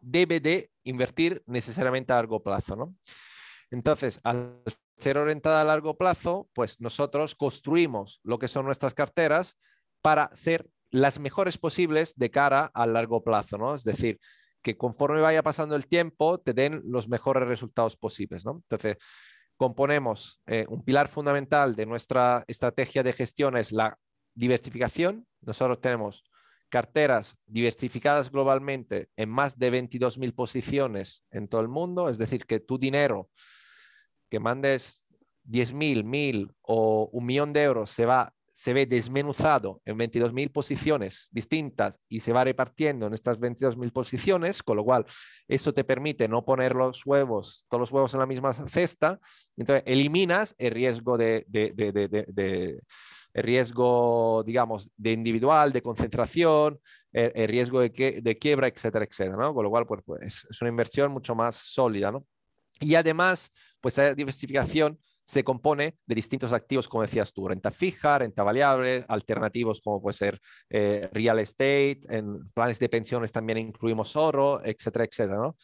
debe 0.00 0.40
de 0.40 0.70
invertir 0.84 1.42
necesariamente 1.46 2.12
a 2.12 2.16
largo 2.16 2.42
plazo, 2.42 2.76
¿no? 2.76 2.94
Entonces, 3.70 4.20
al 4.22 4.62
ser 5.02 5.18
orientada 5.18 5.60
a 5.60 5.64
largo 5.64 5.96
plazo, 5.98 6.48
pues 6.54 6.80
nosotros 6.80 7.34
construimos 7.34 8.20
lo 8.22 8.38
que 8.38 8.48
son 8.48 8.64
nuestras 8.64 8.94
carteras 8.94 9.56
para 10.00 10.34
ser 10.34 10.68
las 10.90 11.18
mejores 11.18 11.58
posibles 11.58 12.14
de 12.16 12.30
cara 12.30 12.70
a 12.72 12.86
largo 12.86 13.22
plazo, 13.24 13.58
¿no? 13.58 13.74
Es 13.74 13.84
decir, 13.84 14.18
que 14.62 14.76
conforme 14.76 15.20
vaya 15.20 15.42
pasando 15.42 15.74
el 15.74 15.86
tiempo 15.86 16.38
te 16.38 16.54
den 16.54 16.82
los 16.84 17.08
mejores 17.08 17.48
resultados 17.48 17.96
posibles. 17.96 18.44
¿no? 18.44 18.62
Entonces, 18.62 18.96
componemos 19.56 20.40
eh, 20.46 20.64
un 20.68 20.84
pilar 20.84 21.08
fundamental 21.08 21.74
de 21.74 21.86
nuestra 21.86 22.44
estrategia 22.46 23.02
de 23.02 23.12
gestión 23.12 23.56
es 23.56 23.72
la 23.72 23.98
diversificación. 24.34 25.26
Nosotros 25.40 25.80
tenemos 25.80 26.24
carteras 26.68 27.36
diversificadas 27.48 28.30
globalmente 28.30 29.08
en 29.16 29.28
más 29.28 29.58
de 29.58 29.70
22.000 29.70 30.34
posiciones 30.34 31.22
en 31.30 31.48
todo 31.48 31.60
el 31.60 31.68
mundo, 31.68 32.08
es 32.08 32.16
decir, 32.16 32.46
que 32.46 32.60
tu 32.60 32.78
dinero 32.78 33.28
que 34.32 34.40
mandes 34.40 35.06
10.000, 35.44 36.04
1.000 36.04 36.54
o 36.62 37.10
un 37.12 37.26
millón 37.26 37.52
de 37.52 37.64
euros 37.64 37.90
se 37.90 38.06
va 38.06 38.32
se 38.54 38.72
ve 38.72 38.86
desmenuzado 38.86 39.82
en 39.84 39.98
22.000 39.98 40.50
posiciones 40.50 41.28
distintas 41.32 42.02
y 42.08 42.20
se 42.20 42.32
va 42.32 42.44
repartiendo 42.44 43.06
en 43.06 43.12
estas 43.12 43.38
22.000 43.38 43.92
posiciones, 43.92 44.62
con 44.62 44.78
lo 44.78 44.84
cual 44.84 45.04
eso 45.48 45.74
te 45.74 45.84
permite 45.84 46.28
no 46.28 46.46
poner 46.46 46.74
los 46.74 47.04
huevos, 47.04 47.66
todos 47.68 47.80
los 47.80 47.92
huevos 47.92 48.14
en 48.14 48.20
la 48.20 48.26
misma 48.26 48.52
cesta, 48.52 49.20
entonces 49.56 49.82
eliminas 49.86 50.54
el 50.58 50.70
riesgo 50.70 51.18
de, 51.18 51.44
el 53.34 53.42
riesgo, 53.42 54.42
digamos, 54.46 54.90
de 54.96 55.12
individual, 55.12 55.72
de 55.72 55.82
concentración, 55.82 56.78
el, 57.12 57.48
riesgo 57.48 57.80
de, 57.80 57.92
que, 57.92 58.20
de 58.22 58.38
quiebra, 58.38 58.68
etcétera, 58.68 59.04
etcétera, 59.04 59.36
¿no? 59.42 59.54
Con 59.54 59.64
lo 59.64 59.70
cual, 59.70 59.86
pues, 59.86 60.02
pues, 60.04 60.46
es 60.50 60.62
una 60.62 60.70
inversión 60.70 61.10
mucho 61.12 61.34
más 61.34 61.56
sólida, 61.56 62.12
¿no? 62.12 62.26
Y 62.82 62.94
además, 62.94 63.50
pues 63.80 63.98
esa 63.98 64.14
diversificación 64.14 64.98
se 65.24 65.44
compone 65.44 65.96
de 66.04 66.14
distintos 66.14 66.52
activos, 66.52 66.88
como 66.88 67.02
decías 67.02 67.32
tú, 67.32 67.46
renta 67.48 67.70
fija, 67.70 68.18
renta 68.18 68.42
variable, 68.42 69.04
alternativos 69.08 69.80
como 69.80 70.02
puede 70.02 70.14
ser 70.14 70.40
eh, 70.68 71.08
real 71.12 71.38
estate, 71.38 72.00
en 72.10 72.50
planes 72.50 72.78
de 72.78 72.88
pensiones 72.88 73.30
también 73.30 73.58
incluimos 73.58 74.16
oro, 74.16 74.60
etcétera, 74.64 75.04
etcétera. 75.04 75.38
¿no? 75.38 75.56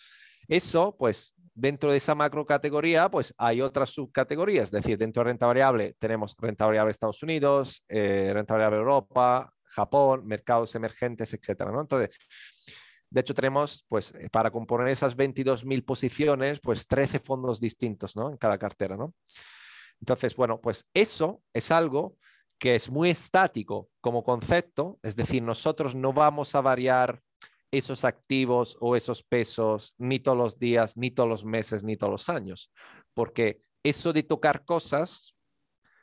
Eso, 0.46 0.96
pues, 0.96 1.34
dentro 1.54 1.90
de 1.90 1.96
esa 1.96 2.14
macro 2.14 2.46
categoría, 2.46 3.10
pues 3.10 3.34
hay 3.37 3.60
otras 3.60 3.90
subcategorías, 3.90 4.66
es 4.66 4.70
decir, 4.70 4.96
dentro 4.96 5.25
de 5.25 5.30
renta 5.30 5.46
variable 5.46 5.96
tenemos 5.98 6.37
renta 6.38 6.66
variable 6.66 6.92
Estados 6.92 7.22
Unidos, 7.25 7.84
eh, 7.88 8.30
renta 8.32 8.54
variable 8.54 8.78
Europa, 8.78 9.52
Japón, 9.64 10.25
mercados 10.25 10.75
emergentes, 10.76 11.34
etcétera. 11.34 11.72
¿no? 11.72 11.80
Entonces, 11.80 12.16
de 13.10 13.20
hecho, 13.20 13.34
tenemos, 13.34 13.84
pues, 13.88 14.12
eh, 14.14 14.28
para 14.30 14.50
componer 14.50 14.88
esas 14.88 15.16
22.000 15.16 15.84
posiciones, 15.84 16.60
pues 16.60 16.86
13 16.86 17.20
fondos 17.20 17.60
distintos, 17.60 18.16
¿no? 18.16 18.30
En 18.30 18.36
cada 18.36 18.58
cartera, 18.58 18.96
¿no? 18.96 19.14
Entonces, 20.00 20.36
bueno, 20.36 20.60
pues 20.60 20.88
eso 20.94 21.42
es 21.52 21.70
algo 21.70 22.16
que 22.58 22.74
es 22.74 22.90
muy 22.90 23.10
estático 23.10 23.88
como 24.00 24.22
concepto, 24.22 24.98
es 25.02 25.16
decir, 25.16 25.42
nosotros 25.42 25.94
no 25.94 26.12
vamos 26.12 26.54
a 26.54 26.60
variar 26.60 27.22
esos 27.70 28.04
activos 28.04 28.76
o 28.80 28.96
esos 28.96 29.22
pesos 29.22 29.94
ni 29.98 30.18
todos 30.18 30.38
los 30.38 30.58
días, 30.58 30.96
ni 30.96 31.10
todos 31.10 31.28
los 31.28 31.44
meses, 31.44 31.84
ni 31.84 31.96
todos 31.96 32.10
los 32.10 32.28
años, 32.28 32.72
porque 33.14 33.62
eso 33.82 34.12
de 34.12 34.22
tocar 34.22 34.64
cosas 34.64 35.36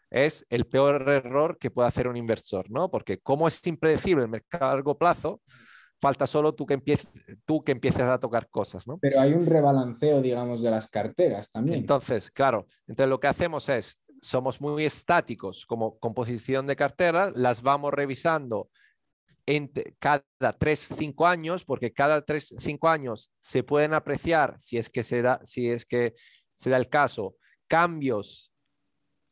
es 0.09 0.45
el 0.50 0.65
peor 0.65 1.09
error 1.09 1.57
que 1.57 1.71
puede 1.71 1.88
hacer 1.88 2.07
un 2.07 2.15
inversor, 2.15 2.69
¿no? 2.69 2.89
Porque 2.89 3.19
como 3.19 3.47
es 3.47 3.65
impredecible 3.67 4.24
el 4.24 4.29
mercado 4.29 4.65
a 4.65 4.75
largo 4.75 4.97
plazo, 4.97 5.41
falta 5.99 6.27
solo 6.27 6.53
tú 6.53 6.65
que, 6.65 6.75
empieces, 6.75 7.09
tú 7.45 7.63
que 7.63 7.71
empieces 7.71 8.01
a 8.01 8.19
tocar 8.19 8.49
cosas, 8.49 8.87
¿no? 8.87 8.97
Pero 8.97 9.19
hay 9.19 9.33
un 9.33 9.45
rebalanceo, 9.45 10.21
digamos, 10.21 10.61
de 10.61 10.71
las 10.71 10.87
carteras 10.87 11.49
también. 11.49 11.79
Entonces, 11.79 12.29
claro, 12.29 12.65
entonces 12.87 13.09
lo 13.09 13.19
que 13.19 13.27
hacemos 13.27 13.69
es, 13.69 14.03
somos 14.21 14.61
muy 14.61 14.85
estáticos 14.85 15.65
como 15.65 15.97
composición 15.99 16.65
de 16.65 16.75
carteras, 16.75 17.35
las 17.35 17.61
vamos 17.61 17.93
revisando 17.93 18.69
cada 19.99 20.23
3, 20.57 20.89
5 20.97 21.27
años, 21.27 21.65
porque 21.65 21.93
cada 21.93 22.23
3, 22.23 22.55
5 22.59 22.89
años 22.89 23.31
se 23.39 23.63
pueden 23.63 23.93
apreciar, 23.93 24.55
si 24.59 24.77
es 24.77 24.89
que 24.89 25.03
se 25.03 25.21
da, 25.21 25.39
si 25.43 25.69
es 25.69 25.85
que 25.85 26.15
se 26.55 26.69
da 26.69 26.77
el 26.77 26.89
caso, 26.89 27.35
cambios 27.67 28.51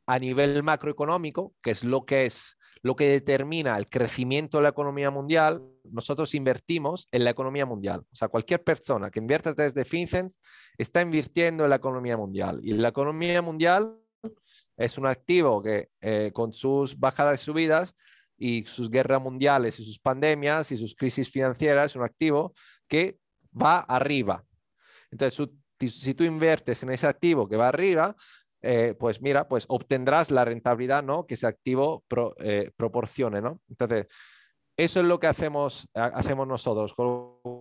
a 0.05 0.19
nivel 0.19 0.61
macroeconómico, 0.63 1.55
que 1.61 1.71
es 1.71 1.83
lo 1.83 2.05
que 2.05 2.25
es 2.25 2.57
lo 2.83 2.97
que 2.97 3.07
determina 3.07 3.77
el 3.77 3.87
crecimiento 3.87 4.57
de 4.57 4.63
la 4.63 4.69
economía 4.69 5.09
mundial, 5.09 5.63
nosotros 5.85 6.35
invertimos 6.35 7.07
en 7.11 7.23
la 7.23 7.29
economía 7.29 7.65
mundial. 7.65 8.01
O 8.11 8.15
sea, 8.15 8.27
cualquier 8.27 8.61
persona 8.61 9.09
que 9.09 9.19
invierta 9.19 9.53
desde 9.53 9.85
FinCEN 9.85 10.29
está 10.77 11.01
invirtiendo 11.01 11.63
en 11.63 11.69
la 11.69 11.77
economía 11.77 12.17
mundial. 12.17 12.59
Y 12.61 12.73
la 12.73 12.89
economía 12.89 13.41
mundial 13.41 13.97
es 14.75 14.97
un 14.97 15.07
activo 15.07 15.63
que 15.63 15.89
eh, 16.01 16.31
con 16.33 16.51
sus 16.51 16.99
bajadas 16.99 17.41
y 17.41 17.45
subidas 17.45 17.95
y 18.37 18.65
sus 18.65 18.89
guerras 18.89 19.21
mundiales 19.21 19.79
y 19.79 19.85
sus 19.85 19.99
pandemias 19.99 20.69
y 20.73 20.77
sus 20.77 20.93
crisis 20.93 21.31
financieras, 21.31 21.91
es 21.91 21.95
un 21.95 22.03
activo 22.03 22.53
que 22.87 23.17
va 23.55 23.79
arriba. 23.79 24.43
Entonces, 25.09 25.47
si 25.79 26.13
tú 26.13 26.25
inviertes 26.25 26.83
en 26.83 26.89
ese 26.89 27.07
activo 27.07 27.47
que 27.47 27.55
va 27.55 27.69
arriba, 27.69 28.13
eh, 28.63 28.95
pues 28.97 29.21
mira, 29.21 29.47
pues 29.47 29.65
obtendrás 29.67 30.31
la 30.31 30.45
rentabilidad 30.45 31.03
¿no? 31.03 31.27
que 31.27 31.33
ese 31.33 31.45
activo 31.45 32.05
eh, 32.39 32.71
proporcione. 32.77 33.41
¿no? 33.41 33.59
Entonces, 33.69 34.07
eso 34.77 35.01
es 35.01 35.05
lo 35.05 35.19
que 35.19 35.27
hacemos, 35.27 35.87
hacemos 35.93 36.47
nosotros. 36.47 36.95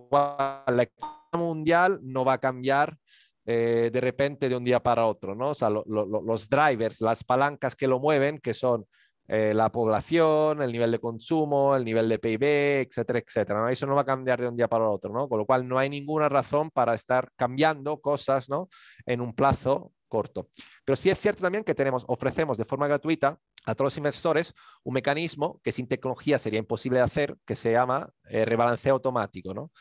la 0.09 0.83
economía 0.83 1.29
mundial 1.33 1.99
no 2.01 2.23
va 2.23 2.33
a 2.33 2.37
cambiar 2.39 2.97
eh, 3.45 3.89
de 3.91 4.01
repente 4.01 4.47
de 4.47 4.55
un 4.55 4.63
día 4.63 4.81
para 4.81 5.05
otro, 5.05 5.35
¿no? 5.35 5.49
O 5.49 5.53
sea, 5.53 5.69
los 5.69 6.49
drivers, 6.49 7.01
las 7.01 7.25
palancas 7.25 7.75
que 7.75 7.89
lo 7.89 7.99
mueven, 7.99 8.39
que 8.39 8.53
son 8.53 8.85
la 9.27 9.71
población, 9.71 10.61
el 10.61 10.71
nivel 10.71 10.91
de 10.91 10.99
consumo, 10.99 11.75
el 11.75 11.85
nivel 11.85 12.09
de 12.09 12.19
PIB, 12.19 12.43
etcétera, 12.87 13.19
etcétera. 13.19 13.61
¿no? 13.61 13.69
Eso 13.69 13.87
no 13.87 13.95
va 13.95 14.01
a 14.01 14.05
cambiar 14.05 14.41
de 14.41 14.47
un 14.47 14.55
día 14.55 14.67
para 14.67 14.89
otro, 14.89 15.13
¿no? 15.13 15.27
Con 15.29 15.39
lo 15.39 15.45
cual 15.45 15.67
no 15.67 15.79
hay 15.79 15.89
ninguna 15.89 16.29
razón 16.29 16.69
para 16.71 16.93
estar 16.93 17.29
cambiando 17.35 17.99
cosas, 18.01 18.49
¿no? 18.49 18.67
En 19.05 19.21
un 19.21 19.33
plazo 19.33 19.91
corto. 20.13 20.49
Pero 20.85 20.95
sí 20.95 21.09
es 21.09 21.19
cierto 21.19 21.41
también 21.41 21.63
que 21.63 21.73
tenemos, 21.73 22.05
ofrecemos 22.07 22.55
de 22.57 22.65
forma 22.65 22.87
gratuita 22.87 23.39
a 23.65 23.73
todos 23.73 23.87
los 23.87 23.97
inversores 23.97 24.53
un 24.83 24.93
mecanismo 24.93 25.59
que 25.63 25.71
sin 25.71 25.87
tecnología 25.87 26.37
sería 26.37 26.59
imposible 26.59 26.99
de 26.99 27.05
hacer, 27.05 27.35
que 27.45 27.55
se 27.55 27.71
llama 27.71 28.09
eh, 28.25 28.45
rebalanceo 28.45 28.93
automático. 28.93 29.55
¿no? 29.55 29.71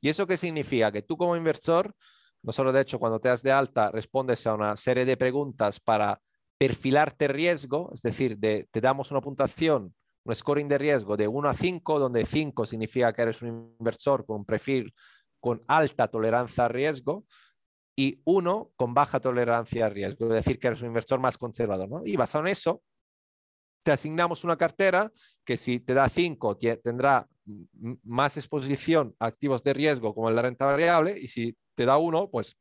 ¿Y 0.00 0.08
eso 0.08 0.26
qué 0.26 0.38
significa? 0.38 0.90
Que 0.90 1.02
tú 1.02 1.18
como 1.18 1.36
inversor, 1.36 1.94
nosotros 2.42 2.72
de 2.72 2.80
hecho 2.80 2.98
cuando 2.98 3.20
te 3.20 3.28
das 3.28 3.42
de 3.42 3.52
alta 3.52 3.90
respondes 3.90 4.46
a 4.46 4.54
una 4.54 4.74
serie 4.76 5.04
de 5.04 5.18
preguntas 5.18 5.78
para 5.78 6.18
perfilarte 6.62 7.26
riesgo, 7.26 7.90
es 7.92 8.02
decir, 8.02 8.38
te 8.40 8.80
damos 8.80 9.10
una 9.10 9.20
puntuación, 9.20 9.92
un 10.22 10.32
scoring 10.32 10.68
de 10.68 10.78
riesgo 10.78 11.16
de 11.16 11.26
1 11.26 11.48
a 11.48 11.54
5, 11.54 11.98
donde 11.98 12.24
5 12.24 12.66
significa 12.66 13.12
que 13.12 13.22
eres 13.22 13.42
un 13.42 13.74
inversor 13.80 14.24
con 14.24 14.36
un 14.36 14.44
perfil 14.44 14.94
con 15.40 15.60
alta 15.66 16.06
tolerancia 16.06 16.66
a 16.66 16.68
riesgo, 16.68 17.26
y 17.96 18.22
uno 18.24 18.70
con 18.76 18.94
baja 18.94 19.18
tolerancia 19.18 19.86
a 19.86 19.88
riesgo, 19.88 20.28
es 20.28 20.44
decir, 20.44 20.60
que 20.60 20.68
eres 20.68 20.82
un 20.82 20.86
inversor 20.86 21.18
más 21.18 21.36
conservador. 21.36 21.88
¿no? 21.88 22.06
Y 22.06 22.14
basado 22.14 22.44
en 22.44 22.52
eso, 22.52 22.80
te 23.82 23.90
asignamos 23.90 24.44
una 24.44 24.56
cartera 24.56 25.10
que 25.44 25.56
si 25.56 25.80
te 25.80 25.94
da 25.94 26.08
5 26.08 26.58
tendrá 26.80 27.28
más 28.04 28.36
exposición 28.36 29.16
a 29.18 29.26
activos 29.26 29.64
de 29.64 29.72
riesgo 29.72 30.14
como 30.14 30.30
la 30.30 30.42
renta 30.42 30.66
variable 30.66 31.18
y 31.20 31.26
si 31.26 31.56
te 31.74 31.86
da 31.86 31.98
1, 31.98 32.30
pues 32.30 32.56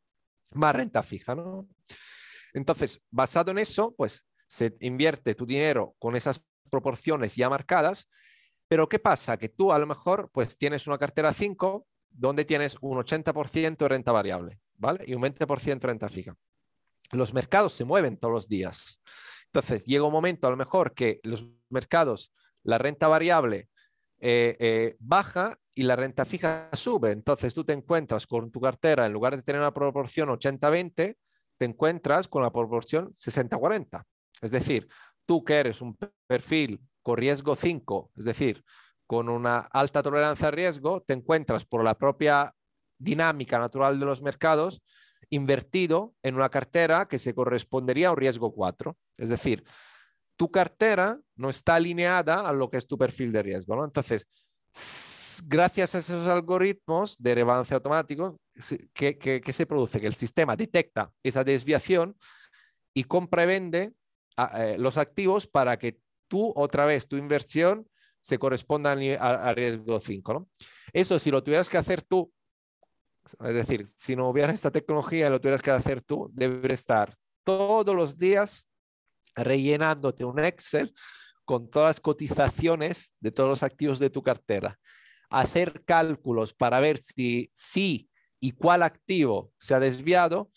más 0.55 0.75
renta 0.75 1.03
fija. 1.03 1.35
¿no? 1.35 1.67
Entonces, 2.53 3.01
basado 3.09 3.51
en 3.51 3.59
eso, 3.59 3.93
pues 3.97 4.25
se 4.47 4.75
invierte 4.81 5.35
tu 5.35 5.45
dinero 5.45 5.95
con 5.99 6.15
esas 6.15 6.43
proporciones 6.69 7.35
ya 7.35 7.49
marcadas, 7.49 8.09
pero 8.67 8.87
¿qué 8.87 8.99
pasa? 8.99 9.37
Que 9.37 9.49
tú 9.49 9.71
a 9.71 9.79
lo 9.79 9.85
mejor 9.85 10.29
pues 10.31 10.57
tienes 10.57 10.87
una 10.87 10.97
cartera 10.97 11.33
5 11.33 11.85
donde 12.09 12.45
tienes 12.45 12.77
un 12.81 12.97
80% 12.97 13.77
de 13.77 13.87
renta 13.87 14.11
variable, 14.11 14.59
¿vale? 14.75 15.03
Y 15.07 15.13
un 15.13 15.21
20% 15.21 15.79
de 15.79 15.87
renta 15.87 16.09
fija. 16.09 16.35
los 17.11 17.33
mercados 17.33 17.73
se 17.73 17.83
mueven 17.83 18.17
todos 18.17 18.33
los 18.33 18.47
días. 18.47 19.01
Entonces, 19.45 19.83
llega 19.83 20.05
un 20.05 20.13
momento 20.13 20.47
a 20.47 20.49
lo 20.49 20.55
mejor 20.55 20.93
que 20.93 21.19
los 21.23 21.45
mercados, 21.69 22.33
la 22.63 22.77
renta 22.77 23.09
variable 23.09 23.69
eh, 24.19 24.55
eh, 24.59 24.95
baja 24.99 25.59
y 25.73 25.83
la 25.83 25.97
renta 25.97 26.23
fija 26.23 26.69
sube. 26.73 27.11
Entonces, 27.11 27.53
tú 27.53 27.65
te 27.65 27.73
encuentras 27.73 28.25
con 28.27 28.51
tu 28.51 28.61
cartera, 28.61 29.05
en 29.05 29.13
lugar 29.13 29.35
de 29.35 29.41
tener 29.41 29.59
una 29.59 29.73
proporción 29.73 30.29
80-20, 30.29 31.17
te 31.61 31.65
encuentras 31.65 32.27
con 32.27 32.41
la 32.41 32.51
proporción 32.51 33.11
60-40. 33.11 34.03
Es 34.41 34.49
decir, 34.49 34.87
tú 35.27 35.43
que 35.43 35.59
eres 35.59 35.79
un 35.79 35.95
perfil 36.25 36.81
con 37.03 37.17
riesgo 37.17 37.55
5, 37.55 38.13
es 38.17 38.25
decir, 38.25 38.63
con 39.05 39.29
una 39.29 39.59
alta 39.59 40.01
tolerancia 40.01 40.47
a 40.47 40.51
riesgo, 40.51 41.03
te 41.03 41.13
encuentras 41.13 41.63
por 41.63 41.83
la 41.83 41.95
propia 41.99 42.51
dinámica 42.97 43.59
natural 43.59 43.99
de 43.99 44.07
los 44.07 44.23
mercados 44.23 44.81
invertido 45.29 46.15
en 46.23 46.33
una 46.33 46.49
cartera 46.49 47.07
que 47.07 47.19
se 47.19 47.35
correspondería 47.35 48.07
a 48.07 48.13
un 48.13 48.17
riesgo 48.17 48.55
4. 48.55 48.97
Es 49.17 49.29
decir, 49.29 49.63
tu 50.37 50.49
cartera 50.49 51.19
no 51.35 51.51
está 51.51 51.75
alineada 51.75 52.41
a 52.41 52.53
lo 52.53 52.71
que 52.71 52.77
es 52.77 52.87
tu 52.87 52.97
perfil 52.97 53.31
de 53.31 53.43
riesgo. 53.43 53.75
¿no? 53.75 53.85
Entonces, 53.85 54.25
gracias 55.45 55.95
a 55.95 55.99
esos 55.99 56.27
algoritmos 56.27 57.17
de 57.17 57.35
rebalance 57.35 57.73
automático, 57.73 58.39
¿qué, 58.93 59.41
se 59.51 59.65
produce? 59.65 59.99
Que 59.99 60.07
el 60.07 60.15
sistema 60.15 60.55
detecta 60.55 61.11
esa 61.23 61.43
desviación 61.43 62.15
y 62.93 63.03
compra 63.03 63.43
y 63.43 63.47
vende 63.47 63.93
eh, 64.37 64.75
los 64.79 64.97
activos 64.97 65.47
para 65.47 65.77
que 65.77 65.99
tú, 66.27 66.53
otra 66.55 66.85
vez, 66.85 67.07
tu 67.07 67.17
inversión 67.17 67.87
se 68.21 68.37
corresponda 68.37 68.91
a, 68.91 69.53
riesgo 69.53 69.99
5. 69.99 70.33
¿no? 70.33 70.49
Eso, 70.93 71.19
si 71.19 71.31
lo 71.31 71.43
tuvieras 71.43 71.69
que 71.69 71.77
hacer 71.77 72.03
tú, 72.03 72.31
es 73.43 73.53
decir, 73.53 73.87
si 73.95 74.15
no 74.15 74.29
hubiera 74.29 74.51
esta 74.51 74.71
tecnología 74.71 75.27
y 75.27 75.29
lo 75.29 75.41
tuvieras 75.41 75.61
que 75.61 75.71
hacer 75.71 76.01
tú, 76.01 76.29
debería 76.33 76.75
estar 76.75 77.15
todos 77.43 77.95
los 77.95 78.17
días 78.17 78.67
rellenándote 79.35 80.23
un 80.25 80.39
Excel 80.39 80.93
con 81.45 81.69
todas 81.69 81.89
las 81.89 81.99
cotizaciones 81.99 83.13
de 83.19 83.31
todos 83.31 83.49
los 83.49 83.63
activos 83.63 83.99
de 83.99 84.09
tu 84.09 84.21
cartera. 84.21 84.79
Hacer 85.29 85.83
cálculos 85.85 86.53
para 86.53 86.79
ver 86.79 86.97
si 86.97 87.49
sí 87.53 88.09
y 88.39 88.51
cuál 88.51 88.83
activo 88.83 89.51
se 89.57 89.75
ha 89.75 89.79
desviado, 89.79 90.51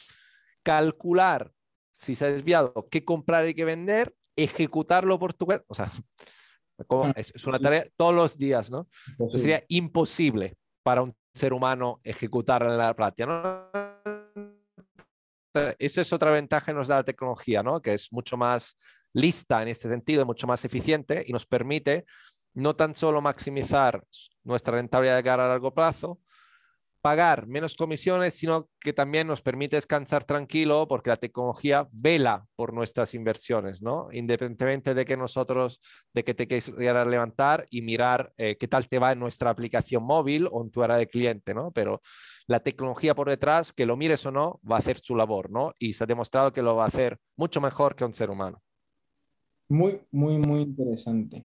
calcular 0.63 1.53
si 1.93 2.15
se 2.15 2.25
ha 2.25 2.31
desviado, 2.31 2.89
qué 2.91 3.05
comprar 3.05 3.49
y 3.49 3.55
qué 3.55 3.65
vender, 3.65 4.15
ejecutarlo 4.37 5.19
por 5.19 5.33
tu 5.33 5.47
O 5.69 5.75
sea, 5.75 5.91
ah, 6.91 7.13
es, 7.17 7.33
una 7.47 7.59
tarea 7.59 7.87
todos 7.97 8.15
los 8.15 8.37
días, 8.37 8.71
¿no? 8.71 8.89
sería 9.29 9.65
imposible 9.69 10.57
para 10.83 11.03
un 11.03 11.15
ser 11.35 11.53
humano 11.53 12.01
ejecutarla 12.03 12.73
en 12.73 12.79
la 12.79 12.95
práctica. 12.95 13.27
¿no? 13.27 13.71
Esa 15.79 16.01
es 16.01 16.13
otra 16.13 16.33
ventaja 16.33 16.67
que 16.67 16.75
nos 16.75 16.89
da 16.89 16.97
la 16.97 17.05
tecnología, 17.05 17.63
¿no? 17.63 17.81
Que 17.81 17.95
es 17.95 18.13
mucho 18.13 18.37
más 18.37 18.77
lista 19.15 19.63
en 19.63 19.69
este 19.69 19.89
sentido, 19.89 20.27
mucho 20.27 20.47
más 20.47 20.65
eficiente 20.65 21.25
y 21.27 21.33
nos 21.33 21.47
permite 21.47 22.05
no 22.53 22.77
tan 22.77 22.95
solo 22.95 23.23
maximizar 23.23 24.05
nuestra 24.43 24.77
rentabilidad 24.77 25.17
de 25.17 25.23
cara 25.23 25.47
a 25.47 25.49
largo 25.49 25.73
plazo, 25.73 26.21
pagar 27.05 27.47
menos 27.47 27.75
comisiones, 27.75 28.33
sino 28.33 28.71
que 28.81 28.95
también 28.95 29.27
nos 29.27 29.43
permite 29.43 29.77
descansar 29.77 30.25
tranquilo 30.25 30.89
porque 30.89 31.11
la 31.11 31.19
tecnología 31.19 31.87
vela 31.93 32.47
por 32.57 32.73
nuestras 32.73 33.13
inversiones, 33.13 33.83
¿no? 33.83 34.09
Independientemente 34.11 34.95
de 34.95 35.05
que 35.05 35.15
nosotros, 35.15 35.83
de 36.15 36.25
que 36.25 36.33
te 36.33 36.47
quieras 36.47 37.07
levantar 37.07 37.67
y 37.69 37.83
mirar 37.83 38.33
eh, 38.39 38.57
qué 38.57 38.69
tal 38.69 38.89
te 38.89 38.99
va 38.99 39.13
en 39.13 39.19
nuestra 39.19 39.51
aplicación 39.51 40.03
móvil 40.03 40.49
o 40.51 40.63
en 40.63 40.71
tu 40.71 40.83
área 40.83 40.97
de 40.97 41.07
cliente, 41.07 41.53
¿no? 41.53 41.73
Pero 41.73 42.01
la 42.47 42.61
tecnología 42.61 43.15
por 43.15 43.29
detrás, 43.29 43.75
que 43.75 43.85
lo 43.85 43.99
mires 43.99 44.25
o 44.25 44.31
no, 44.31 44.59
va 44.65 44.77
a 44.77 44.79
hacer 44.79 44.99
su 44.99 45.15
labor, 45.15 45.51
¿no? 45.51 45.75
Y 45.79 45.93
se 45.93 46.05
ha 46.05 46.07
demostrado 46.07 46.55
que 46.55 46.63
lo 46.63 46.75
va 46.75 46.85
a 46.85 46.89
hacer 46.89 47.19
mucho 47.37 47.61
mejor 47.61 47.97
que 47.97 48.07
un 48.07 48.15
ser 48.15 48.31
humano. 48.31 48.64
Muy, 49.69 50.01
muy, 50.11 50.39
muy 50.39 50.63
interesante. 50.63 51.43